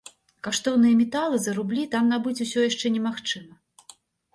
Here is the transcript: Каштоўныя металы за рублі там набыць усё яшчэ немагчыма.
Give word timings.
Каштоўныя 0.47 0.95
металы 1.01 1.35
за 1.45 1.55
рублі 1.59 1.85
там 1.95 2.03
набыць 2.17 2.37
усё 2.49 2.59
яшчэ 2.69 2.85
немагчыма. 2.97 3.65